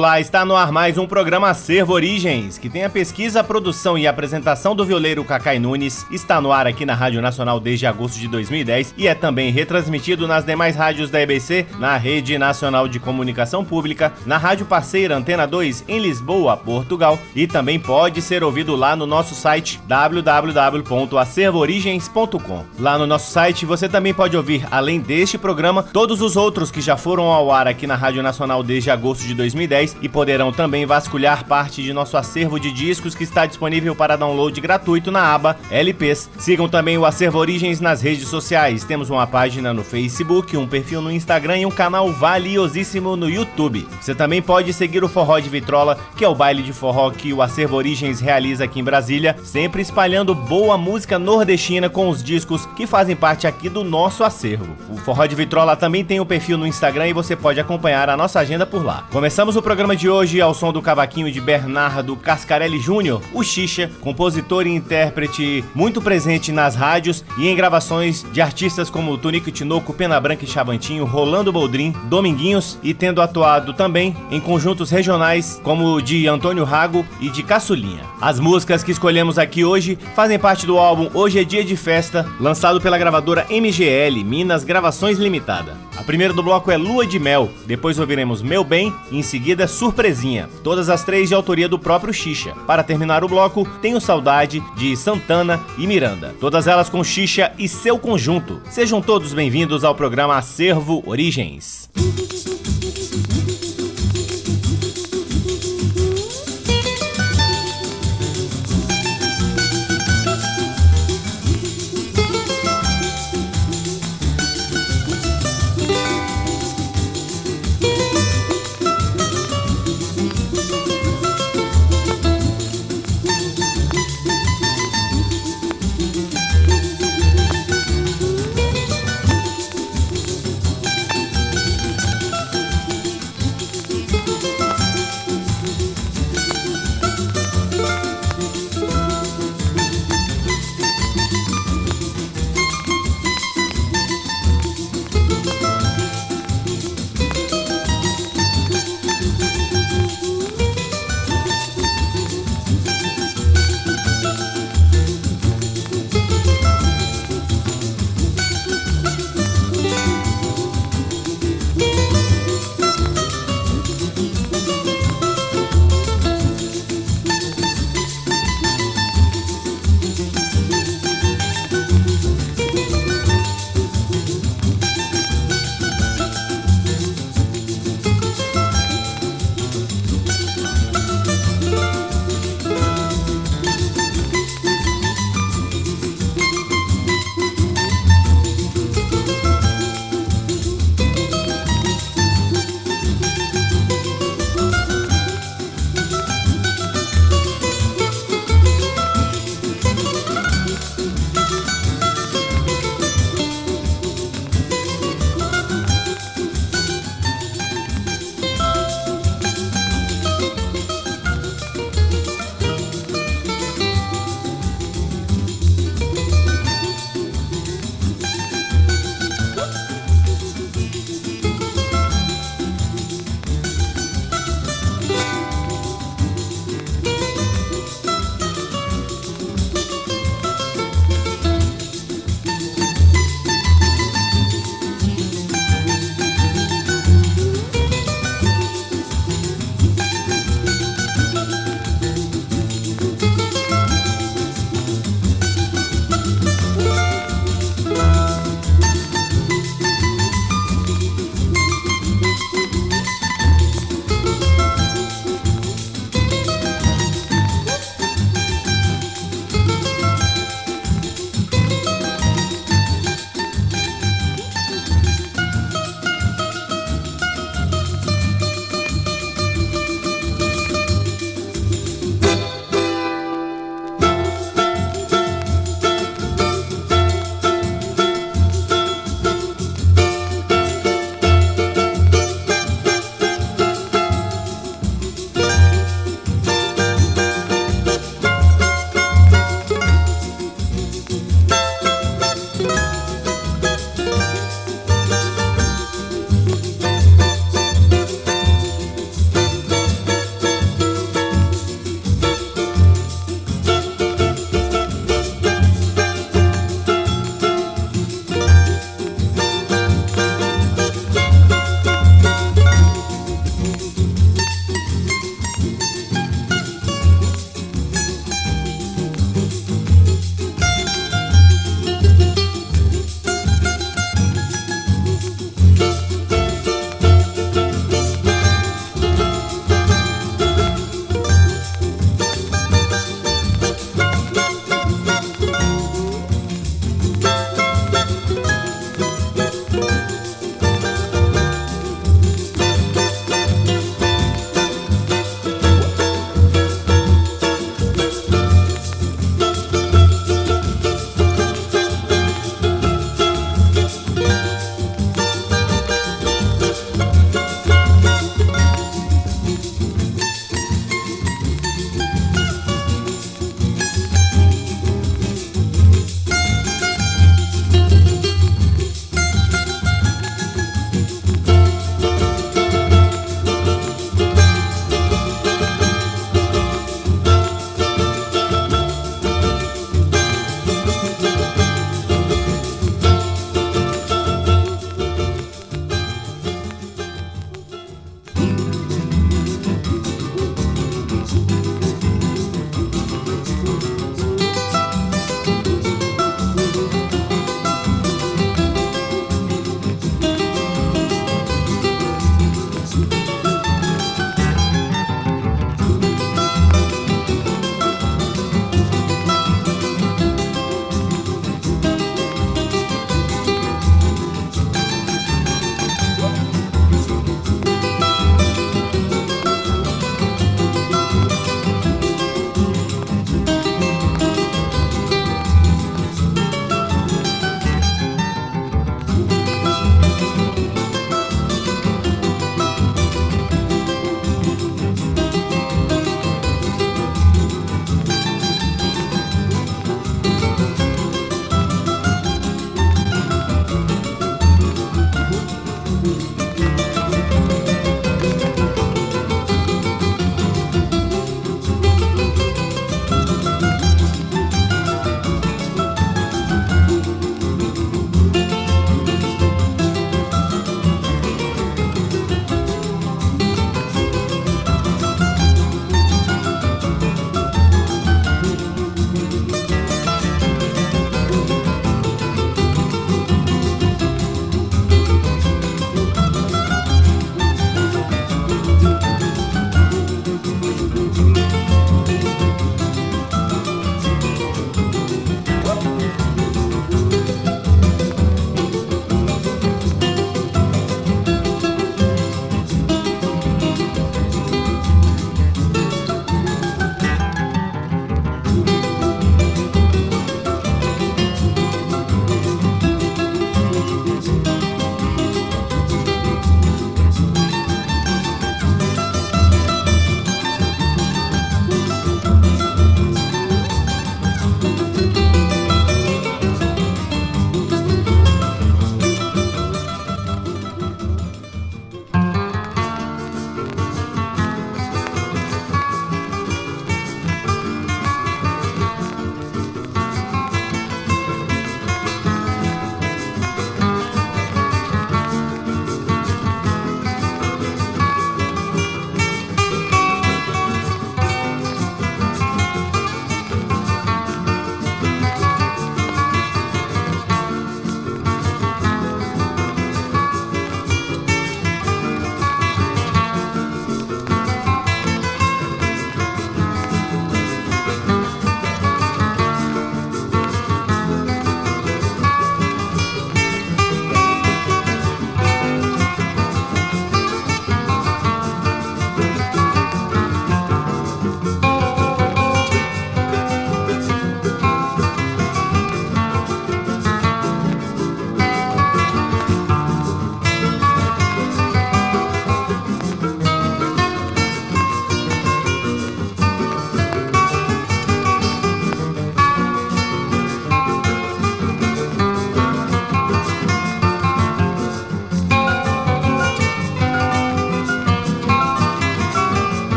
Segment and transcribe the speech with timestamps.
[0.00, 3.98] Olá, está no ar mais um programa Acervo Origens, que tem a pesquisa, a produção
[3.98, 6.06] e a apresentação do violeiro Cacai Nunes.
[6.10, 10.26] Está no ar aqui na Rádio Nacional desde agosto de 2010 e é também retransmitido
[10.26, 15.46] nas demais rádios da EBC, na Rede Nacional de Comunicação Pública, na Rádio Parceira Antena
[15.46, 22.64] 2 em Lisboa, Portugal, e também pode ser ouvido lá no nosso site www.acervoorigens.com.
[22.78, 26.80] Lá no nosso site você também pode ouvir, além deste programa, todos os outros que
[26.80, 30.86] já foram ao ar aqui na Rádio Nacional desde agosto de 2010 e poderão também
[30.86, 35.56] vasculhar parte de nosso acervo de discos que está disponível para download gratuito na aba
[35.70, 36.30] LPs.
[36.38, 38.84] Sigam também o Acervo Origens nas redes sociais.
[38.84, 43.86] Temos uma página no Facebook, um perfil no Instagram e um canal valiosíssimo no YouTube.
[44.00, 47.32] Você também pode seguir o Forró de Vitrola, que é o baile de forró que
[47.32, 52.66] o Acervo Origens realiza aqui em Brasília, sempre espalhando boa música nordestina com os discos
[52.76, 54.76] que fazem parte aqui do nosso acervo.
[54.88, 58.16] O Forró de Vitrola também tem um perfil no Instagram e você pode acompanhar a
[58.16, 59.04] nossa agenda por lá.
[59.10, 63.42] Começamos o programa programa de hoje ao som do cavaquinho de Bernardo Cascarelli Júnior, o
[63.42, 69.50] Xixa, compositor e intérprete muito presente nas rádios e em gravações de artistas como Tonico
[69.50, 75.58] Tinoco, Pena Branca e Chavantinho, Rolando Boldrin, Dominguinhos e tendo atuado também em conjuntos regionais
[75.64, 78.04] como de Antônio Rago e de Caçulinha.
[78.20, 82.28] As músicas que escolhemos aqui hoje fazem parte do álbum Hoje é Dia de Festa,
[82.38, 85.74] lançado pela gravadora MGL, Minas Gravações Limitada.
[85.96, 89.69] A primeira do bloco é Lua de Mel, depois ouviremos Meu Bem e em seguida
[89.70, 92.54] Surpresinha, todas as três de autoria do próprio Xixa.
[92.66, 97.68] Para terminar o bloco, tenho saudade de Santana e Miranda, todas elas com Xixa e
[97.68, 98.60] seu conjunto.
[98.68, 101.88] Sejam todos bem-vindos ao programa Acervo Origens.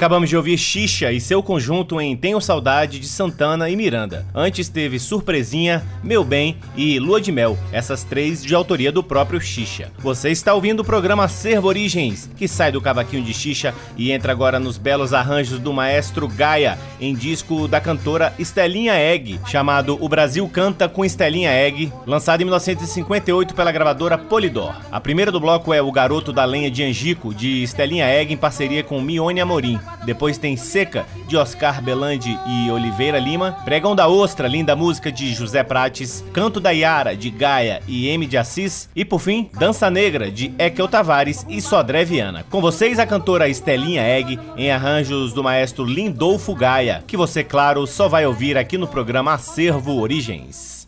[0.00, 4.24] Acabamos de ouvir Xixa e seu conjunto em Tenho Saudade de Santana e Miranda.
[4.34, 9.38] Antes teve Surpresinha, Meu Bem e Lua de Mel, essas três de autoria do próprio
[9.38, 9.92] Xixa.
[9.98, 14.32] Você está ouvindo o programa Servo Origens, que sai do cavaquinho de Xixa e entra
[14.32, 20.08] agora nos belos arranjos do maestro Gaia, em disco da cantora Estelinha Egg, chamado O
[20.08, 24.74] Brasil Canta com Estelinha Egg, lançado em 1958 pela gravadora Polydor.
[24.90, 28.38] A primeira do bloco é O Garoto da Lenha de Angico, de Estelinha Egg em
[28.38, 29.78] parceria com Mione Amorim.
[30.04, 33.52] Depois tem Seca, de Oscar Belandi e Oliveira Lima.
[33.64, 36.24] Pregão da Ostra, linda música de José Prates.
[36.32, 38.88] Canto da Yara, de Gaia e M de Assis.
[38.94, 42.44] E por fim, Dança Negra, de Ekel Tavares e Sodré Viana.
[42.50, 47.86] Com vocês, a cantora Estelinha Egg, em arranjos do maestro Lindolfo Gaia, que você, claro,
[47.86, 50.79] só vai ouvir aqui no programa Acervo Origens.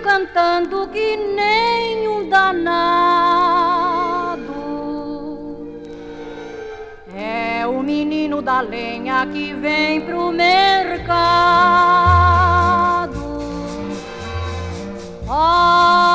[0.00, 2.54] Cantando que nem um danado.
[7.16, 11.04] É o menino da lenha que vem pro mercado.
[15.28, 16.13] Olha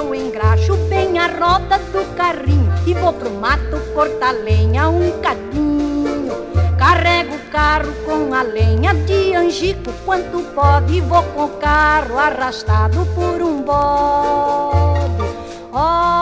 [0.00, 6.32] eu engraxo bem a roda do carrinho e vou pro mato cortar lenha um cadinho.
[6.78, 12.18] Carrego o carro com a lenha de angico quanto pode e vou com o carro
[12.18, 15.22] arrastado por um bode.
[15.70, 16.19] Olha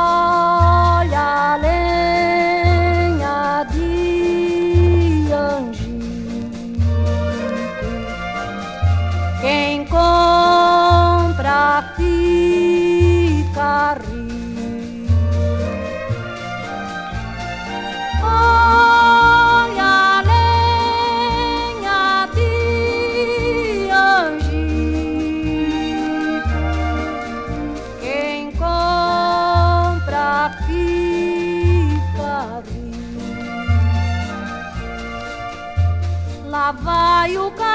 [37.29, 37.68] vai o carrinho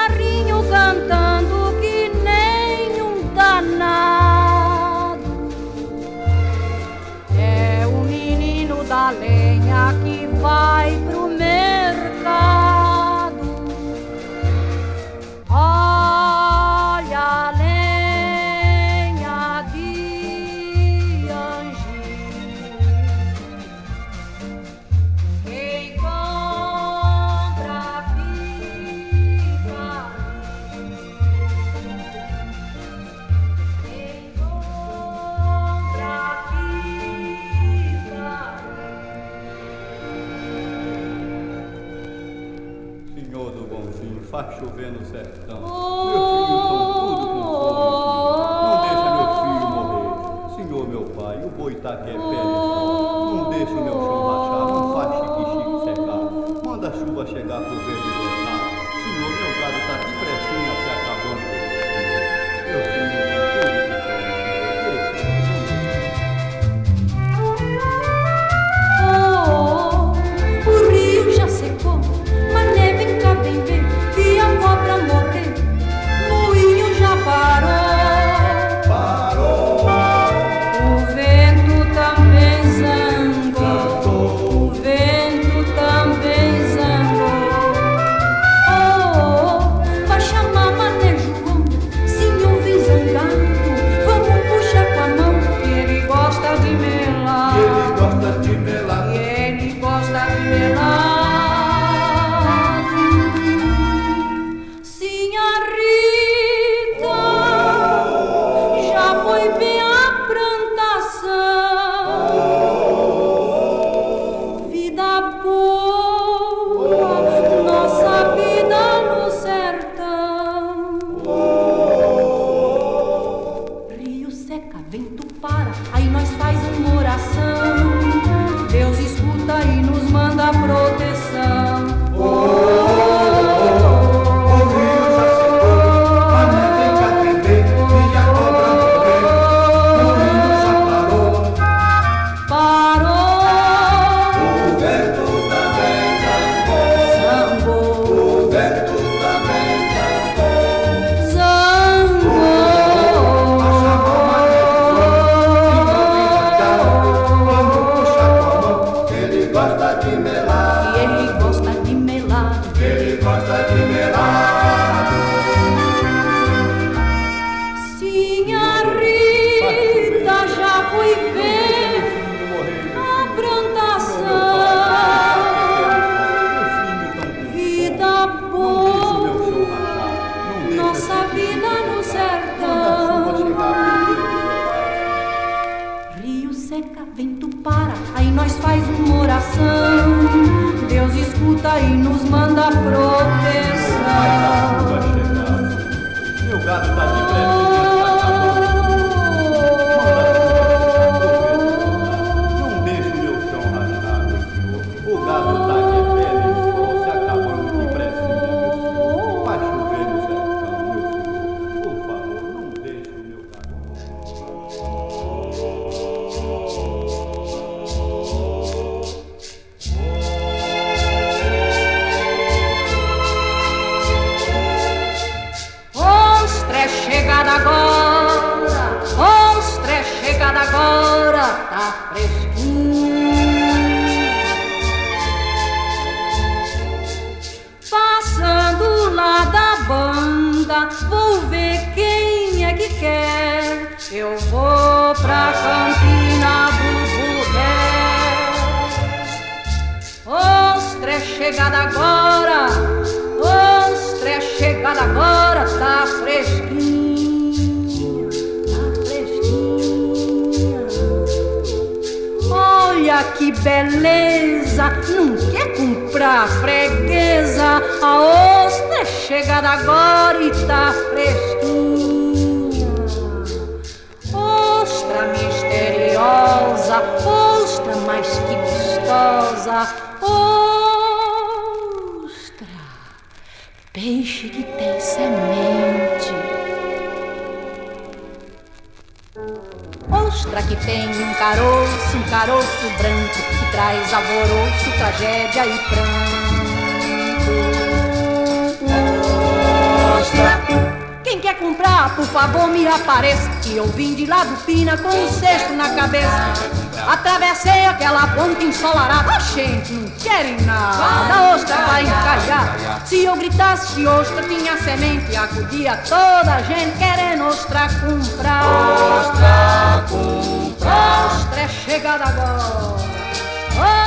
[313.44, 318.64] gritasse ostra, tinha semente, acudia toda a gente querendo ostra comprar.
[318.66, 321.26] Ostra comprar.
[321.26, 322.96] Ostra é chegada agora,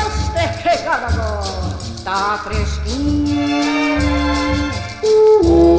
[0.05, 3.47] ostra é chegada agora, tá fresquinho.
[5.03, 5.76] Uh, uh.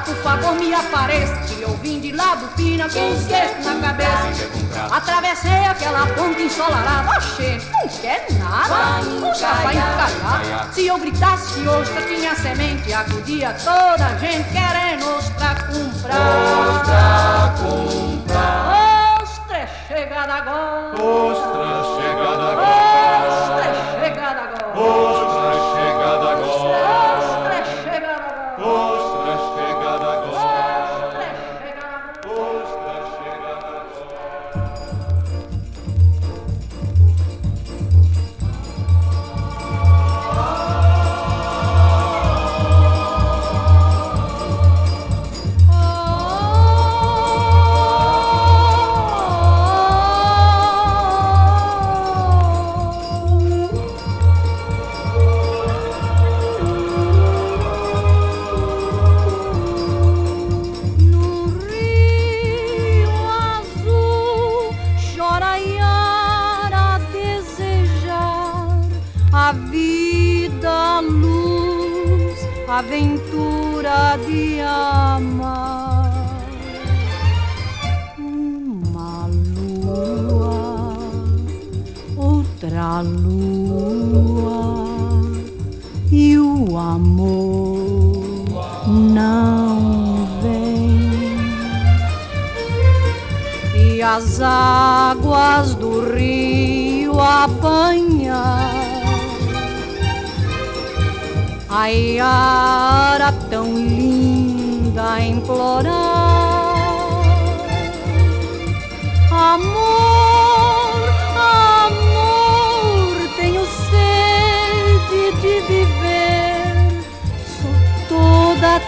[0.00, 1.34] Por favor me apareça.
[1.46, 4.48] Que eu vim de lá do Pina com um cesto na cabeça.
[4.90, 7.16] Atravessei aquela ponta ensolarada.
[7.16, 9.02] Oxê, não quer nada.
[9.20, 10.68] Puxa, vai encalhar.
[10.72, 12.92] Se eu gritasse ostra tinha semente.
[12.92, 16.16] Acudia toda a gente querendo ostra comprar.
[16.68, 19.18] Ostra comprar.
[19.22, 21.02] Ostra é chegada agora.
[21.02, 21.57] Ostra
[72.70, 76.48] aventura de amar
[78.18, 80.48] uma lua
[82.78, 84.68] a lua
[86.12, 88.44] e o amor
[88.86, 91.00] não vem.
[93.74, 98.17] E as águas do rio apanham
[101.80, 106.58] a tão linda implorar
[109.30, 111.08] amor,
[111.86, 117.04] amor, tenho sede de viver,
[117.46, 117.76] sou
[118.08, 118.80] toda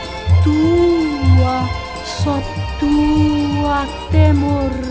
[0.43, 1.57] tua,
[2.05, 2.43] só
[2.81, 4.90] tua até morrer.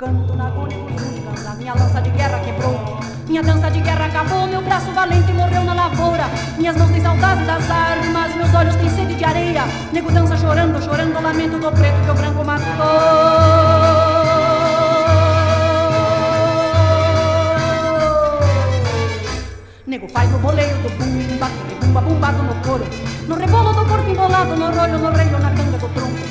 [0.00, 0.78] Canto na agônia
[1.46, 2.74] a minha lança de guerra quebrou.
[3.28, 6.24] Minha dança de guerra acabou, meu braço valente morreu na lavoura.
[6.56, 9.64] Minhas mãos têm saudade das armas, meus olhos têm sede de areia.
[9.92, 12.66] Nego dança chorando, chorando o lamento do preto que o branco matou.
[19.86, 22.86] Nego faz no boleio do bumba, bumba bumbado no couro.
[23.28, 26.29] No rebolo do corpo embolado, no rolho, no reio, na canga do tronco.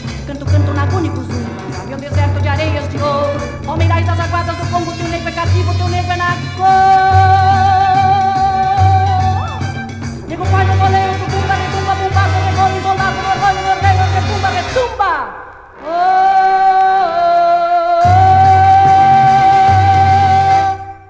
[0.60, 3.40] Canto, na zumba, meu deserto de areias de ouro.
[3.66, 6.68] Palmeirais das aguadas do Congo, teu nego é cativo, teu nego é na cor.
[10.28, 10.99] Nego faz no boleio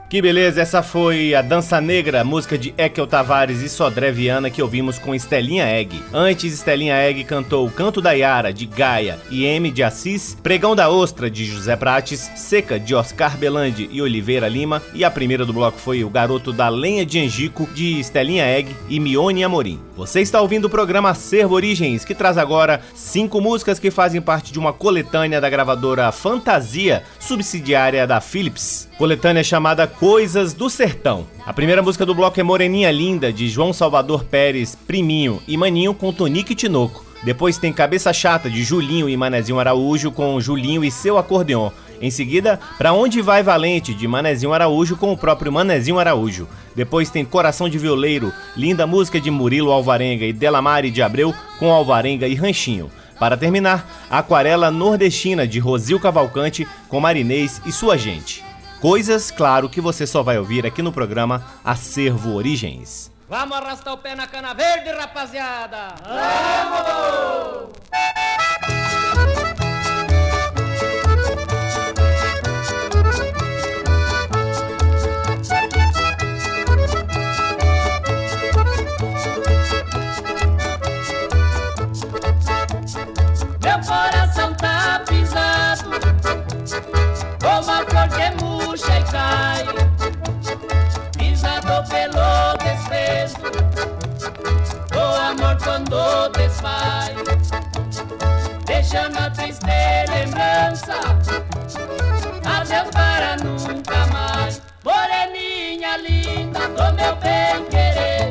[0.09, 4.59] Que beleza, essa foi a Dança Negra, música de Ekel Tavares e Sodré Viana que
[4.59, 6.01] ouvimos com Estelinha Egg.
[6.11, 10.75] Antes, Estelinha Egg cantou o Canto da Yara, de Gaia e M de Assis, Pregão
[10.75, 15.45] da Ostra, de José Prates, Seca, de Oscar Belandi e Oliveira Lima, e a primeira
[15.45, 19.79] do bloco foi o Garoto da Lenha de Angico, de Estelinha Egg e Mione Amorim.
[19.95, 24.51] Você está ouvindo o programa Servo Origens, que traz agora cinco músicas que fazem parte
[24.51, 28.89] de uma coletânea da gravadora Fantasia, subsidiária da Philips.
[28.97, 31.27] Coletânea chamada Coisas do Sertão.
[31.45, 35.93] A primeira música do bloco é Moreninha Linda, de João Salvador Pérez, Priminho e Maninho
[35.93, 37.03] com Tonique Tinoco.
[37.21, 41.69] Depois tem Cabeça Chata, de Julinho e Manezinho Araújo, com Julinho e seu acordeon.
[42.01, 46.47] Em seguida, Pra Onde Vai Valente, de Manezinho Araújo, com o próprio Manezinho Araújo.
[46.73, 51.73] Depois tem Coração de Violeiro, linda música de Murilo Alvarenga e Delamare de Abreu, com
[51.73, 52.89] Alvarenga e Ranchinho.
[53.19, 58.47] Para terminar, Aquarela Nordestina, de Rosil Cavalcante, com Marinês e sua gente.
[58.81, 63.11] Coisas, claro, que você só vai ouvir aqui no programa Acervo Origens.
[63.27, 65.95] Vamos arrastar o pé na cana verde, rapaziada!
[66.01, 67.69] Vamos!
[89.11, 89.65] Cai.
[91.17, 93.37] Pisado pelo desprezo
[94.95, 97.11] O amor quando desfaz.
[98.65, 99.65] Deixando a triste
[100.09, 100.95] lembrança
[102.45, 104.61] Adeus para nunca mais.
[104.83, 108.28] Moreninha linda do meu bem querer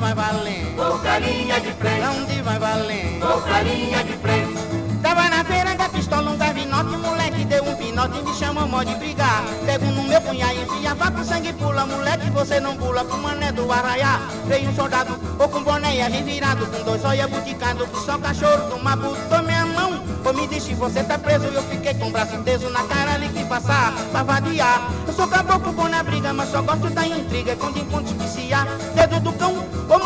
[0.00, 4.54] vai pra linha de frente, onde vai pra linha de frente.
[5.02, 8.82] Tava na feira da pistola, um gavinote, moleque deu um pinote e me chamou mó
[8.82, 9.42] de brigar.
[9.64, 13.18] Pego no meu punhal e enfia faca, o sangue pula, moleque, você não pula pro
[13.18, 14.20] mané do arraiá.
[14.46, 18.82] Veio um soldado, ou com boné revirado, com dois olhos buticado, que só cachorro do
[18.82, 20.02] mabu, botou minha mão.
[20.24, 23.28] Ou me disse, você tá preso, eu fiquei com o braço teso na cara ali
[23.30, 24.90] que passar, pra vadiar.
[25.06, 28.66] Eu sou caboclo bom na briga, mas só gosto da intriga, quando encontro viciar.
[28.94, 29.59] Dedo do cão,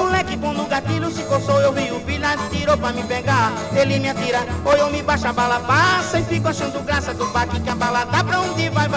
[0.04, 3.52] moleque bom no gatilho, se coçou, eu vi o pilha, tirou pra me pegar.
[3.74, 7.26] Ele me atira, ou eu me baixo, a bala passa e fico achando graça do
[7.28, 8.88] baque que a bala dá pra onde vai.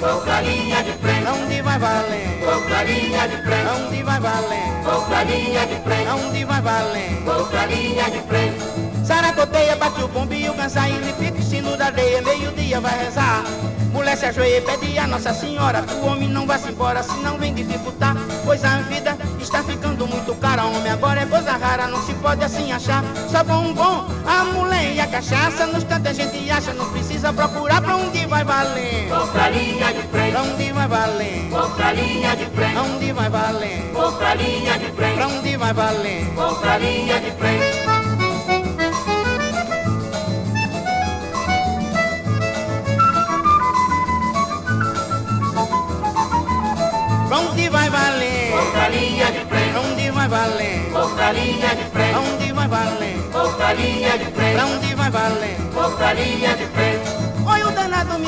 [0.00, 4.02] Vou pra linha de frente, Pra onde vai vou pra linha de frente, Pra onde
[4.02, 6.62] vai vou pra linha de frente, Pra onde vai
[7.24, 8.82] vou pra linha de frente.
[9.04, 13.42] Saracoteia, bate o bombinho, cansa e pica o sino da aldeia, meio-dia vai rezar.
[13.92, 17.36] Mulher se ajoelha e pede a Nossa Senhora, o homem não vai se embora, senão
[17.38, 18.16] vem dificultar.
[18.44, 22.44] Pois a vida está ficando muito cara, homem agora é coisa rara, não se pode
[22.44, 23.02] assim achar.
[23.30, 27.32] Só bom, bom, a mulher e a cachaça, nos tantos a gente acha, não precisa
[27.32, 29.08] procurar pra onde vai valendo.
[29.08, 31.50] Vou pra linha de frente, Pra onde vai valendo?
[31.50, 33.92] vou pra linha de frente, Pra onde vai valendo?
[33.92, 36.34] vou pra linha de frente, Pra onde vai valendo?
[36.34, 37.82] vou pra linha de frente.
[47.28, 48.41] Pra onde vai valendo?
[48.62, 50.92] Linha de Pra onde vai valendo?
[50.92, 53.32] vou pra linha de frente, onde vai valendo?
[53.32, 55.72] vou pra linha de frente, onde vai valendo?
[55.72, 56.91] vou pra linha de frente.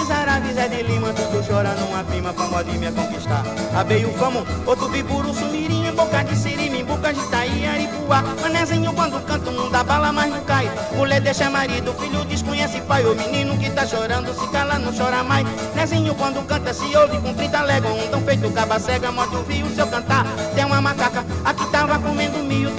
[0.04, 3.42] O miserável Zé de Lima, tudo chora numa prima pra me conquistar.
[3.74, 8.22] Abeio famo, outro biburu, sumirim, boca de sirime, boca de taí, aripuá.
[8.42, 10.70] Manezinho quando canta um dá bala, mas não cai.
[10.94, 13.02] Mulher deixa marido, filho desconhece pai.
[13.06, 15.46] O menino que tá chorando, se cala, não chora mais.
[15.74, 18.04] Nezinho quando canta, se ouve com 30 léguas.
[18.04, 20.26] Um tão feito caba cega, morde o fio, seu cantar.
[20.54, 21.63] Tem uma macaca, aqui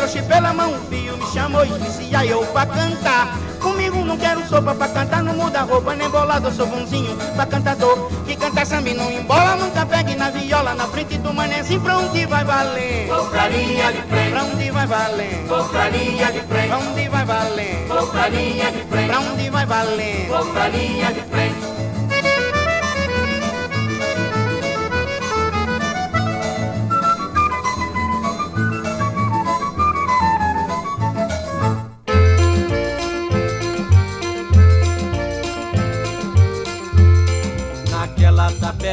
[0.06, 3.36] trouxe pela mão o fio, me chamou e disse, aí eu pra cantar.
[3.60, 7.48] Comigo não quero sopa pra cantar, não muda roupa, nem bolado, eu sou bonzinho pra
[7.48, 8.12] cantador.
[8.24, 11.98] Que canta samba e não embola, nunca pegue na viola, na frente do manezinho, pra
[11.98, 13.10] onde vai valer?
[13.52, 15.46] Linha de frente, Pra onde vai valer?
[15.92, 17.88] linha de frente, Pra onde vai valer?
[18.32, 20.30] linha de frente, Pra onde vai valer?
[20.72, 21.75] linha de frente.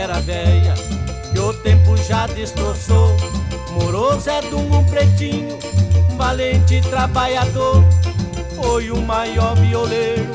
[0.03, 0.75] Tapera velha
[1.33, 3.17] que o tempo já destroçou.
[3.73, 5.59] Moroso é de um pretinho,
[6.17, 7.83] valente trabalhador.
[8.57, 10.33] Foi o maior violeiro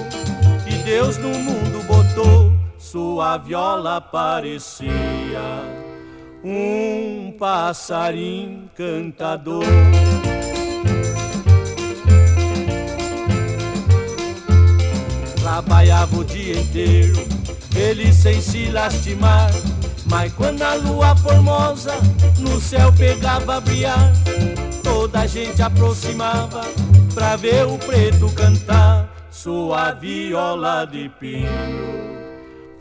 [0.66, 2.54] que Deus no mundo botou.
[2.78, 4.90] Sua viola parecia
[6.44, 9.66] um passarinho cantador.
[15.42, 17.37] Trabalhava o dia inteiro,
[17.76, 19.52] ele sem se lastimar.
[20.06, 21.94] Mas quando a lua formosa
[22.40, 24.14] no céu pegava a brilhar,
[24.84, 26.62] toda a gente aproximava
[27.14, 29.14] pra ver o preto cantar.
[29.30, 32.18] Sua viola de pinho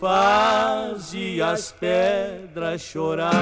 [0.01, 3.33] fazia as pedras chorar.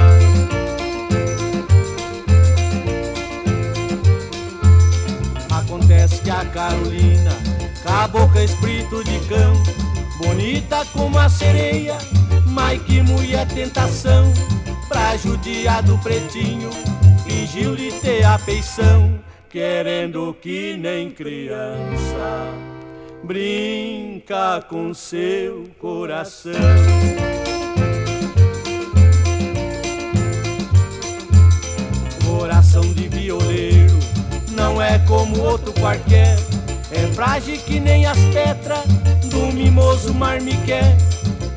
[5.50, 7.30] Acontece que a Carolina,
[7.82, 9.52] cabocla espírito de cão,
[10.18, 11.96] bonita como a sereia,
[12.46, 14.32] mas que mulher tentação,
[14.88, 16.70] pra judiar do pretinho,
[17.26, 22.52] fingiu-lhe ter afeição, querendo que nem criança
[23.24, 26.52] brinca com seu coração.
[32.24, 33.98] Coração de violeiro
[34.50, 36.36] não é como outro qualquer.
[36.94, 38.84] É frágil que nem as pedras
[39.28, 40.96] do mimoso marmiqué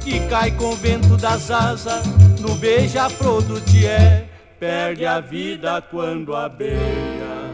[0.03, 2.01] que cai com o vento das asas
[2.39, 4.25] no beija-flor do tié.
[4.59, 7.51] Perde a vida quando a beia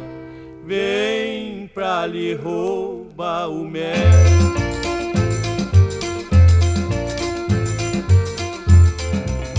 [0.65, 3.91] vem pra lhe roubar o mel.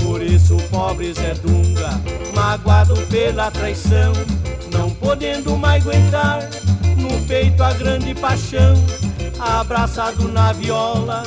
[0.03, 2.01] Por isso o pobre Zé Dunga,
[2.35, 4.13] magoado pela traição,
[4.73, 6.64] não podendo mais aguentar
[7.27, 8.75] peito a grande paixão,
[9.39, 11.23] abraçado na viola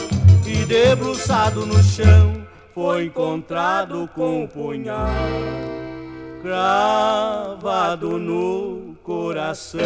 [0.45, 5.09] e debruçado no chão, foi encontrado com um punhal
[6.41, 9.81] cravado no coração.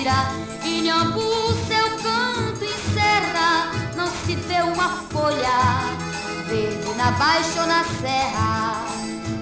[0.00, 0.32] Suspira,
[0.64, 5.48] Inhambu seu canto encerra, não se vê uma folha
[6.48, 8.84] verde na baixa ou na serra.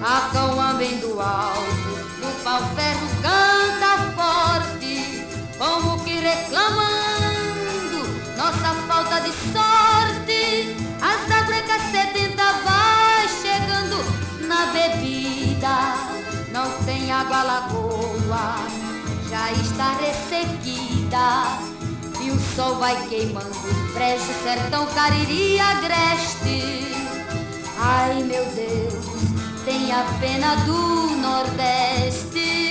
[0.01, 1.89] Acão ambendo alto,
[2.19, 5.25] do pau ferro canta forte,
[5.57, 8.07] como que reclamando
[8.37, 10.75] nossa falta de sorte.
[11.01, 14.03] Asa branca sedenta vai chegando
[14.47, 15.95] na bebida,
[16.51, 17.88] não tem água lagoa,
[19.51, 21.59] está ressequida.
[22.21, 23.49] E o sol vai queimando,
[23.93, 26.93] brejo, sertão, cariri, agreste.
[27.77, 29.05] Ai meu Deus,
[29.63, 32.68] tenha pena do Nordeste.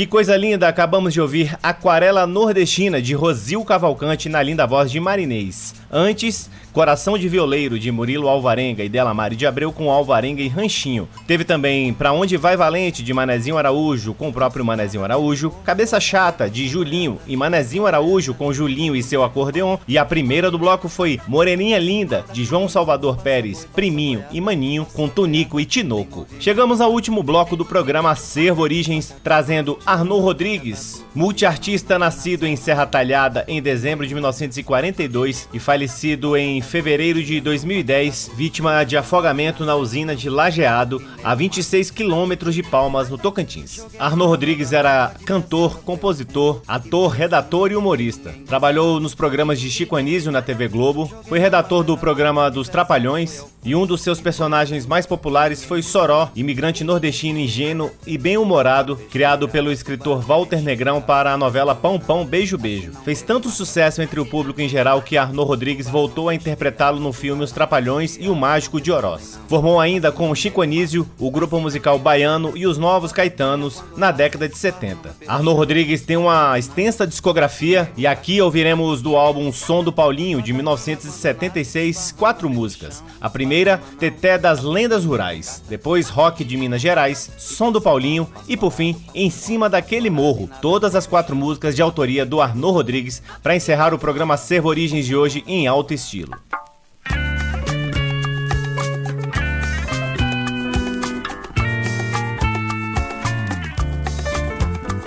[0.00, 0.66] Que coisa linda!
[0.66, 5.74] Acabamos de ouvir Aquarela Nordestina de Rosil Cavalcante na linda voz de Marinês.
[5.92, 11.08] Antes, Coração de Violeiro de Murilo Alvarenga e Delamare de Abreu com Alvarenga e Ranchinho.
[11.26, 15.50] Teve também Pra Onde Vai Valente de Manezinho Araújo com o próprio Manezinho Araújo.
[15.64, 19.78] Cabeça Chata de Julinho e Manezinho Araújo com Julinho e seu acordeon.
[19.88, 24.86] E a primeira do bloco foi Moreninha Linda de João Salvador Pérez, Priminho e Maninho
[24.94, 26.26] com Tonico e Tinoco.
[26.38, 32.86] Chegamos ao último bloco do programa Acervo Origens, trazendo Arnaud Rodrigues, multiartista nascido em Serra
[32.86, 39.74] Talhada em dezembro de 1942 e falecido em fevereiro de 2010, vítima de afogamento na
[39.74, 43.86] usina de Lajeado, a 26 quilômetros de Palmas, no Tocantins.
[43.98, 48.34] Arnaud Rodrigues era cantor, compositor, ator, redator e humorista.
[48.46, 53.42] Trabalhou nos programas de Chico Anísio na TV Globo, foi redator do programa dos Trapalhões
[53.64, 59.48] e um dos seus personagens mais populares foi Soró, imigrante nordestino ingênuo e bem-humorado, criado
[59.48, 62.92] pelo escritor Walter Negrão para a novela Pão Pão Beijo Beijo.
[63.04, 67.12] Fez tanto sucesso entre o público em geral que Arnaud Rodrigues voltou a interpretá-lo no
[67.12, 69.38] filme Os Trapalhões e o Mágico de Oroz.
[69.48, 74.48] Formou ainda com Chico Anísio, o grupo musical baiano e os Novos Caetanos na década
[74.48, 75.16] de 70.
[75.26, 80.52] Arnaud Rodrigues tem uma extensa discografia e aqui ouviremos do álbum Som do Paulinho de
[80.52, 83.02] 1976 quatro músicas.
[83.20, 88.56] A primeira, Teté das Lendas Rurais, depois Rock de Minas Gerais, Som do Paulinho e
[88.56, 90.50] por fim, Em Cima daquele Morro.
[90.60, 95.06] Todas as quatro músicas de autoria do Arnaud Rodrigues para encerrar o programa Servo Origens
[95.06, 96.36] de hoje em alto estilo.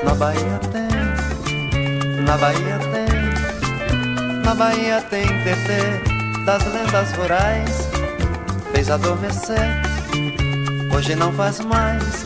[0.04, 7.90] Na Bahia tem, na Bahia tem, na Bahia tem TT das lendas rurais.
[8.72, 9.82] Fez adormecer,
[10.96, 12.26] hoje não faz mais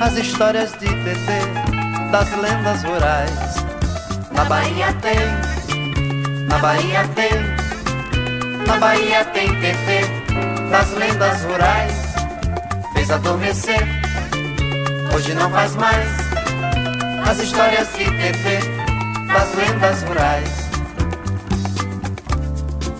[0.00, 3.56] as histórias de TT das lendas rurais.
[4.32, 5.49] Na Bahia tem,
[6.50, 7.30] na Bahia tem,
[8.66, 11.94] na Bahia tem TT das lendas rurais.
[12.92, 13.86] Fez adormecer,
[15.14, 16.08] hoje não faz mais
[17.28, 18.60] as histórias de TT
[19.32, 20.70] das lendas rurais.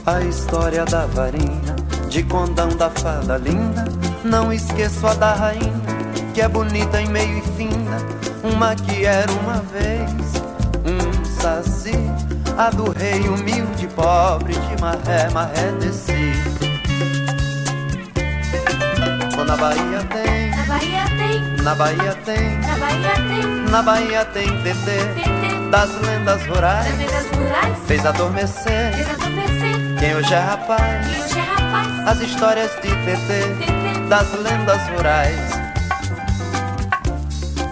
[0.07, 1.75] A história da varinha
[2.09, 3.85] de condão da fada linda.
[4.25, 5.81] Não esqueço a da rainha,
[6.35, 7.99] que é bonita e meio e fina.
[8.43, 10.11] Uma que era uma vez
[10.85, 12.40] um saci.
[12.57, 16.33] A do rei humilde, pobre, de maré, maré desci.
[19.47, 24.63] Na Bahia tem, Na Bahia tem, na Bahia tem, na Bahia tem, na Bahia tem
[24.63, 24.99] tetê.
[25.15, 28.95] TT, Das lendas rurais, das lendas rurais, fez adormecer.
[28.95, 33.43] fez adormecer, Quem hoje é rapaz, e hoje é rapaz, as histórias de tetê.
[33.59, 35.61] TT, das lendas rurais.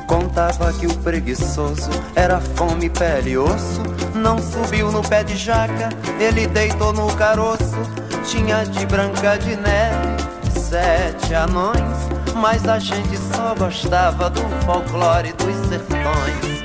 [0.06, 3.82] Contava que o preguiçoso era fome, pele e osso.
[4.22, 5.88] Não subiu no pé de jaca,
[6.18, 7.78] ele deitou no caroço.
[8.24, 10.28] Tinha de branca de neve
[10.68, 11.80] sete anões,
[12.34, 16.58] mas a gente só gostava do folclore dos sertões.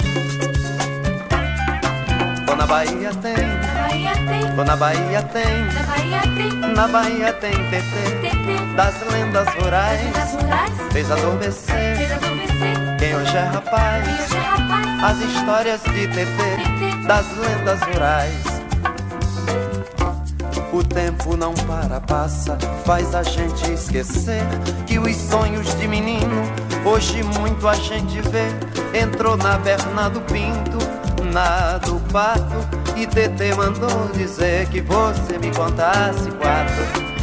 [2.49, 8.76] Ou na Bahia tem, na Bahia tem, ou na Bahia tem, na Bahia tem, TT,
[8.76, 10.01] das lendas rurais,
[10.91, 11.93] Fez adormecer
[13.36, 14.32] é rapaz.
[14.32, 18.54] é rapaz, As histórias de TT das lendas rurais.
[20.72, 24.42] O tempo não para, passa, faz a gente esquecer
[24.88, 26.42] que os sonhos de menino
[26.84, 28.48] hoje muito a gente vê.
[28.98, 30.78] Entrou na perna do pinto,
[31.32, 32.56] na do pato,
[32.96, 37.14] e TT mandou dizer que você me contasse quatro.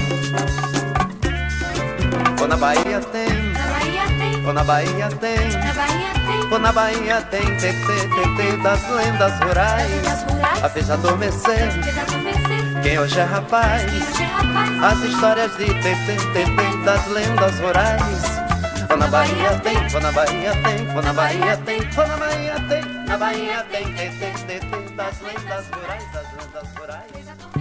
[2.40, 3.49] Ou na Bahia tem,
[4.46, 5.36] ou na Bahia tem.
[5.50, 9.90] na Bahia tem, Ou na Bahia tem TT, TT das lendas rurais.
[9.90, 11.68] lendas rurais, A fez adormecer
[12.82, 13.82] quem hoje é rapaz.
[14.82, 18.40] As histórias de TT, TT das lendas rurais.
[18.90, 22.54] Ou na Bahia tem, ou na Bahia tem, ou na Bahia tem, ou na Bahia
[22.68, 27.59] tem, na Bahia tem TT, TT das lendas rurais, das lendas rurais.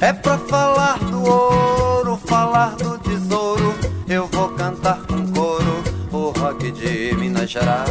[0.00, 3.74] É pra falar do ouro, falar do tesouro.
[4.08, 7.90] Eu vou cantar com coro o rock de Minas Gerais.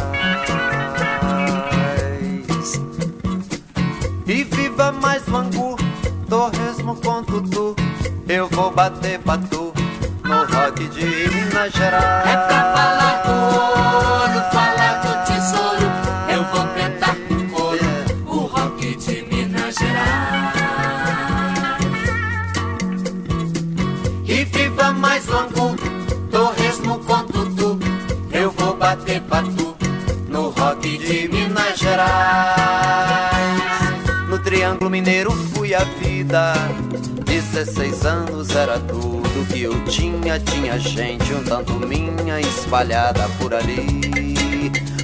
[4.26, 5.76] E viva mais Langu,
[6.28, 7.76] torresmo com tutu.
[8.28, 9.72] Eu vou bater batu
[10.24, 12.28] no rock de Minas Gerais.
[12.28, 13.19] É pra falar
[36.30, 36.52] vida.
[37.24, 40.38] 16 anos era tudo que eu tinha.
[40.38, 44.34] Tinha gente um tanto minha espalhada por ali.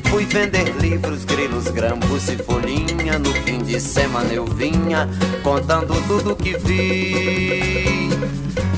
[0.09, 3.19] Fui vender livros, grilos, grampos e folhinha.
[3.19, 5.09] No fim de semana eu vinha
[5.43, 8.09] contando tudo que vi.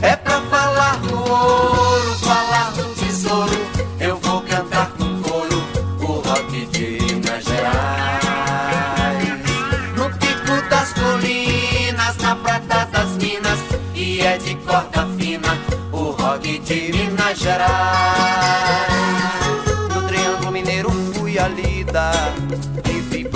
[0.00, 0.40] É pra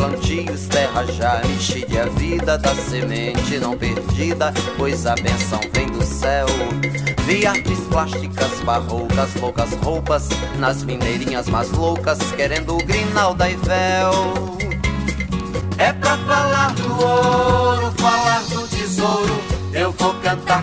[0.02, 5.86] plantios, terra já enchi de a vida da semente não perdida, pois a benção vem
[5.86, 6.46] do céu.
[7.24, 10.28] Vi artes plásticas, barrocas, loucas roupas,
[10.58, 14.56] nas mineirinhas mais loucas, querendo o grinalda e véu.
[15.78, 19.40] É pra falar do ouro, falar do tesouro.
[19.72, 20.61] Eu vou cantar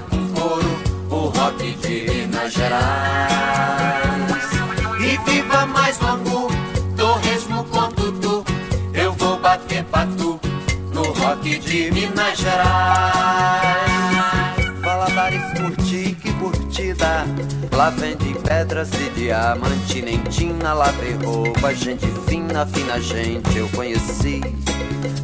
[11.70, 13.78] de Minas Gerais.
[14.82, 17.26] Valadares curti, que curtida.
[17.72, 24.42] Lá vende pedras e diamante, nentina, lá vê roupa, gente fina, fina gente eu conheci.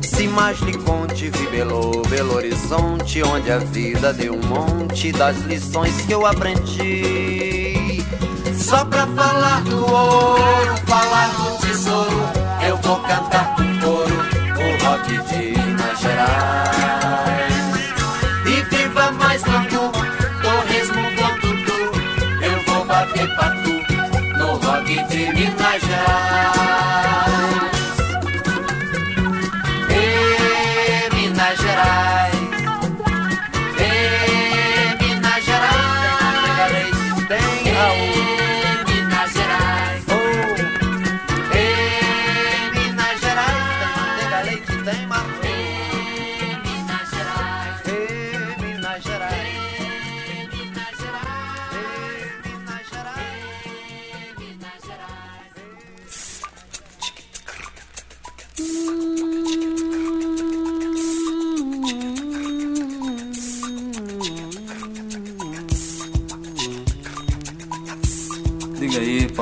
[0.03, 5.37] Se mais lhe conte, vi Belo, Belo Horizonte, onde a vida deu um monte das
[5.45, 8.05] lições que eu aprendi.
[8.53, 12.29] Só pra falar do ouro, falar do tesouro,
[12.67, 14.15] eu vou cantar com coro
[14.57, 15.44] o rock de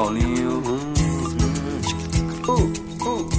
[0.03, 0.61] Paulinho.
[2.45, 2.73] Uh,
[3.07, 3.33] uh.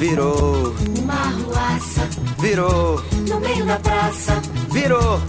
[0.00, 2.08] Virou, Uma arruaça
[2.40, 4.42] virou, no meio da praça.
[4.72, 5.20] virou.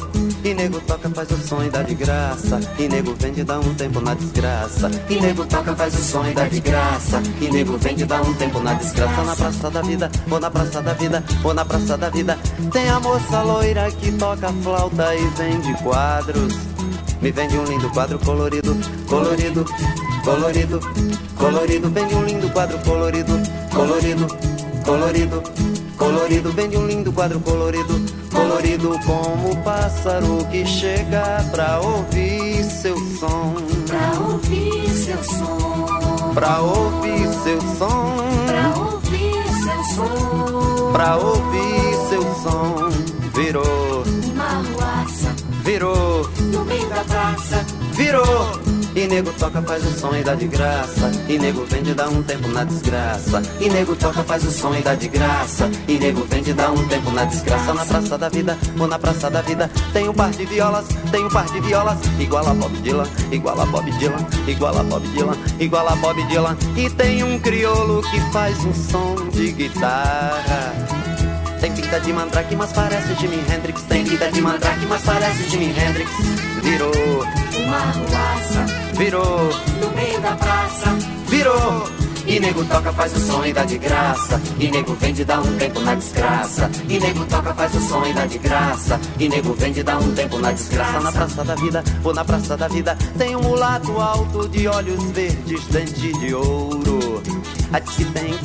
[0.44, 2.60] E nego toca, faz o som e dá de graça.
[2.80, 4.92] E nego vende, dá um tempo na desgraça.
[5.10, 7.22] E nego toca, faz o som e dá de graça.
[7.40, 9.24] E nego vende, dá um tempo na desgraça.
[9.24, 12.38] Na praça da vida, ou na praça da vida, ou na praça da vida.
[12.72, 16.54] Tem a moça loira que toca flauta e vende quadros.
[17.22, 18.76] Me vende um lindo quadro colorido,
[19.08, 19.66] colorido,
[20.24, 20.80] colorido,
[21.36, 21.90] colorido.
[21.90, 23.40] Vende um lindo quadro colorido,
[23.74, 24.28] colorido,
[24.84, 25.44] colorido,
[25.98, 26.52] colorido.
[26.52, 27.94] Vende um lindo quadro colorido,
[28.52, 33.54] colorido como o pássaro que chega pra ouvir seu som,
[33.88, 36.34] Pra ouvir seu som.
[36.34, 38.16] pra ouvir seu som,
[38.48, 40.92] Pra ouvir seu som.
[40.92, 42.92] pra ouvir seu som.
[43.34, 44.04] Virou,
[45.64, 46.30] virou.
[46.40, 47.66] no meio da praça.
[47.94, 48.61] Virou!
[48.94, 51.12] E nego toca, faz o som e dá de graça.
[51.30, 53.42] E nego vende, dá um tempo na desgraça.
[53.60, 55.70] E nego toca, faz o som e dá de graça.
[55.88, 57.74] E nego vende, dá um tempo na desgraça.
[57.74, 61.26] Na praça da vida, ou na praça da vida, tem um par de violas, tem
[61.26, 61.98] um par de violas.
[62.20, 66.24] Igual a Bob Dylan, igual a Bob Dylan, igual a Bob Dylan, igual a Bob
[66.28, 66.58] Dylan.
[66.76, 70.74] E tem um crioulo que faz um som de guitarra.
[71.62, 73.84] Tem pinta de mandrake, mas parece Jimi Hendrix.
[73.84, 76.10] Tem pinta de mandrake, mas parece Jimi Hendrix.
[76.64, 76.92] Virou,
[77.72, 78.66] Uma arruaça
[78.98, 79.50] virou,
[79.80, 80.90] no meio da praça.
[81.30, 82.02] virou.
[82.28, 84.42] E nego toca, faz o som e dá de graça.
[84.60, 86.70] E nego vende, dá um tempo na desgraça.
[86.90, 89.00] E nego toca, faz o som e dá de graça.
[89.18, 91.00] E nego vende, dá um tempo na desgraça.
[91.00, 95.02] Na praça da vida, ou na praça da vida, tem um mulato alto de olhos
[95.12, 97.24] verdes, dente de ouro.
[97.74, 97.96] A diz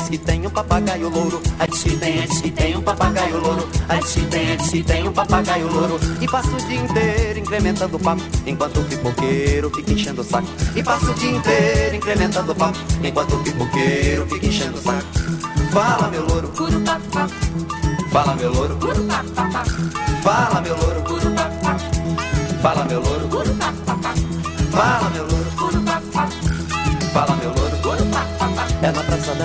[0.09, 1.43] que tem, um papagaio louro.
[1.59, 3.69] A diz que tem, um papagaio louro.
[3.89, 5.99] A diz que tem, um papagaio louro.
[6.21, 10.47] E passa o dia inteiro incrementando o papo, enquanto o pipoqueiro fica enchendo o saco.
[10.77, 15.07] E passa o dia inteiro incrementando o papo, enquanto o pipoqueiro fica enchendo o saco.
[15.73, 17.29] Fala meu louro, Curupapá,
[18.11, 19.65] fala meu louro, curupapá,
[20.23, 21.77] fala meu louro, curupapá,
[22.63, 24.15] fala meu louro, curupapá,
[24.71, 25.51] fala meu louro,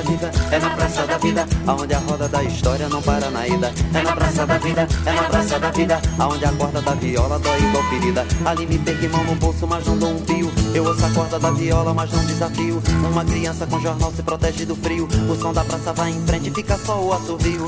[0.02, 3.48] da vida, é na praça da vida, aonde a roda da história não para na
[3.48, 3.72] ida.
[3.94, 7.40] É na praça da vida, é na praça da vida, aonde a corda da viola
[7.40, 8.26] dói igual ferida.
[8.46, 10.52] Ali me peguei mão no bolso, mas não dou um pio.
[10.74, 12.82] Eu ouço a corda da viola, mas não desafio.
[13.12, 15.08] Uma criança com jornal se protege do frio.
[15.30, 17.68] O som da praça vai em frente, fica só o assovio.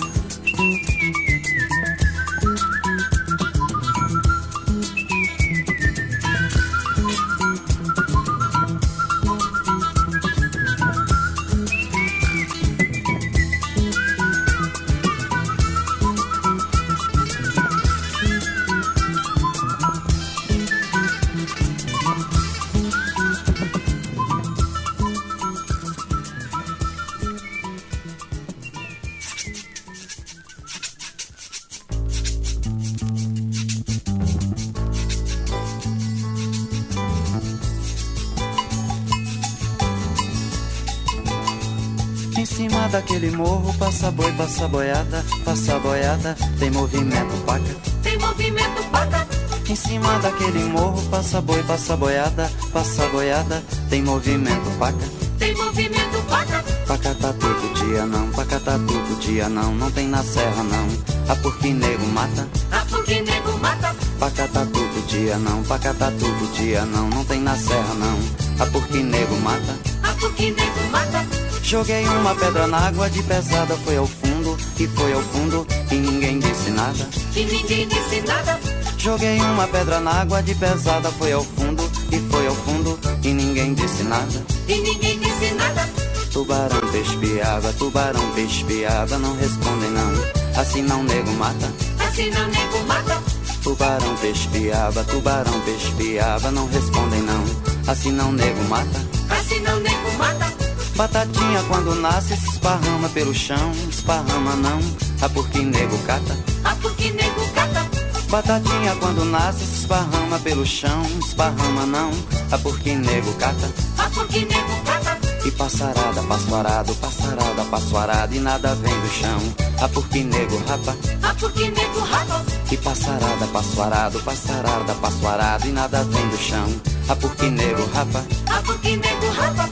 [42.93, 47.75] Daquele morro passa boi, passa boiada, passa boiada, tem movimento paca.
[48.03, 49.27] Tem movimento paca,
[49.67, 55.09] Em cima daquele morro passa boi, passa boiada, passa boiada, tem movimento paca.
[55.39, 56.63] tem movimento paca.
[56.85, 60.87] Paca tá todo dia não, paca tá todo dia não, não tem na serra não.
[61.27, 62.47] A porque nego mata.
[62.71, 67.25] A porque nego mata, Paca tá todo dia não, paca tá todo dia não, não
[67.25, 68.19] tem na serra não.
[68.59, 69.79] A porque nego mata.
[70.03, 71.42] a porque nego mata.
[71.63, 75.95] Joguei uma pedra na água de pesada, foi ao fundo, e foi ao fundo, e
[75.95, 77.07] ninguém disse nada.
[77.35, 78.59] E ninguém disse nada.
[78.97, 83.33] Joguei uma pedra na água de pesada, foi ao fundo, e foi ao fundo, e
[83.33, 84.45] ninguém disse nada.
[84.67, 85.89] E ninguém disse nada.
[86.33, 90.59] Tubarão, peixe, piaba, tubarão, peixe, piaba, não respondem não.
[90.59, 91.73] Assim não nego mata.
[92.05, 93.23] Assim não nego mata.
[93.63, 97.43] Tubarão, peixe, piaba, tubarão, peixe, piaba, não respondem não.
[97.87, 99.01] Assim não nego mata.
[99.29, 100.52] Assim não nego mata.
[100.95, 104.79] Batatinha quando nasce se esparrama pelo chão, esparrama não,
[105.21, 106.37] a porque nego cata.
[106.63, 107.89] A porque nego cata.
[108.29, 112.11] Batatinha quando nasce se esparrama pelo chão, esparrama não,
[112.51, 113.71] a porque nego cata.
[113.97, 115.17] A porque nego cata.
[115.45, 119.39] E passarada, passo arado, passarada, passo arado e nada vem do chão,
[119.81, 120.95] a porque nego rapa.
[121.23, 122.45] A porque nego rapa.
[122.71, 127.85] E passarada, passo arado, passarada, passo arado e nada vem do chão, A porque nego
[127.93, 129.69] rapa, A porque nego rapa,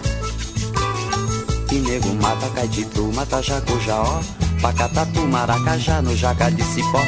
[1.72, 4.22] e nego mata caititu, mata jacu jaó.
[4.62, 7.02] Pacatatu, maracajá, no jaca de cipó.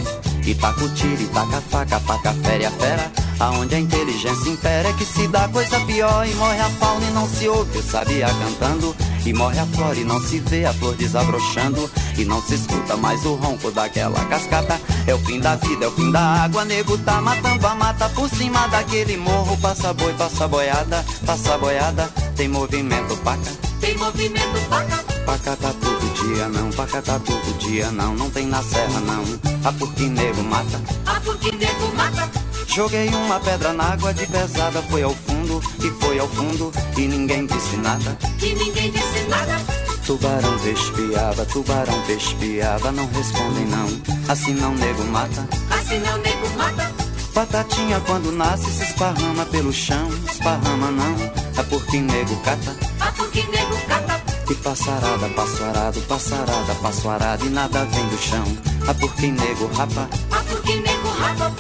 [0.46, 3.12] E taca o tiro, e taca a faca, faca fere a fera.
[3.40, 6.26] Aonde a inteligência impera é que se dá coisa pior.
[6.28, 8.96] E morre a fauna e não se ouve o sabia cantando.
[9.26, 11.90] E morre a flor e não se vê a flor desabrochando.
[12.18, 14.80] E não se escuta mais o ronco daquela cascata.
[15.06, 16.66] É o fim da vida, é o fim da água.
[16.66, 19.58] Nego tá matando a mata por cima daquele morro.
[19.58, 22.10] Passa boi, passa boiada, passa boiada.
[22.36, 23.73] Tem movimento paca.
[23.84, 28.48] Tem movimento paca, Paca tá todo dia não, paca tá todo dia não, não tem
[28.48, 29.24] na serra não.
[29.68, 30.82] A porque nego mata.
[31.06, 32.30] a porque nego mata,
[32.66, 37.08] Joguei uma pedra na água de pesada, foi ao fundo e foi ao fundo e
[37.08, 38.18] ninguém disse nada.
[38.40, 39.60] que ninguém disse nada,
[40.06, 43.88] Tubarão vespiava, tubarão vespiava, não respondem não.
[44.30, 45.48] Assim não nego mata.
[45.70, 46.93] assim não nego mata,
[47.34, 51.16] Batatinha quando nasce se esparrama pelo chão, esparrama não.
[51.58, 52.76] É porque nego cata.
[53.00, 54.22] a porque nego cata,
[54.52, 58.44] E passarada, passo arado, passarada, passo arado e nada vem do chão.
[58.88, 60.08] É porque nego rapa.
[60.32, 61.52] a porque nego rapa,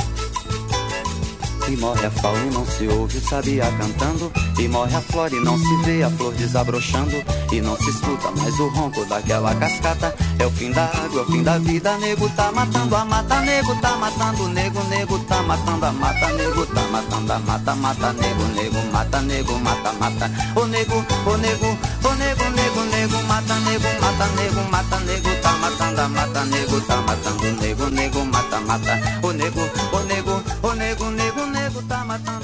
[1.67, 4.31] E morre a fauna e não se ouve o sabiá cantando.
[4.59, 7.23] E morre a flor e não se vê a flor desabrochando.
[7.51, 10.13] E não se escuta mais o ronco daquela cascata.
[10.43, 13.39] É o fim da água, é o fim da vida Nego tá matando a mata,
[13.41, 18.13] nego tá matando Nego, nego tá matando a mata Nego tá matando a mata, mata
[18.13, 20.29] Nego, nego, mata, nego, mata, mata.
[20.55, 21.67] O nego, o nego,
[22.03, 26.81] o nego, nego, nego Mata, nego, mata, nego, mata Nego tá matando a mata, nego
[26.81, 28.99] tá matando Nego, nego, mata, mata.
[29.21, 29.61] O nego,
[29.93, 31.32] o nego, o nego, nego,
[32.17, 32.42] nego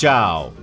[0.00, 0.54] Tchau.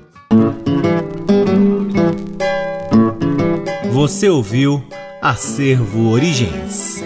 [3.92, 4.84] Você ouviu
[5.22, 7.04] Acervo Origens.